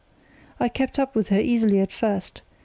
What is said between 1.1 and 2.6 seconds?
with her easily at first.